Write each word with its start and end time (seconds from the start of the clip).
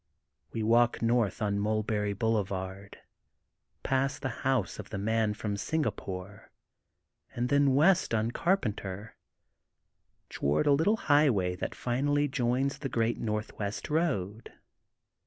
''We 0.53 0.63
walk 0.63 1.03
north 1.03 1.43
on 1.43 1.59
Mulberry 1.59 2.13
Boule 2.13 2.43
vard, 2.43 2.97
past 3.83 4.23
the 4.23 4.29
House 4.41 4.79
of 4.79 4.89
the 4.89 4.97
Man 4.97 5.35
from 5.35 5.53
Singa 5.55 5.95
pore, 5.95 6.49
and 7.35 7.49
then 7.49 7.75
west 7.75 8.11
on 8.11 8.31
Carpenter 8.31 9.15
toward 10.27 10.65
a 10.65 10.71
little 10.73 10.97
highway 10.97 11.55
that 11.57 11.75
finally 11.75 12.27
joins 12.27 12.79
the 12.79 12.89
great 12.89 13.19
Northwest 13.19 13.89
Boad. 13.89 14.51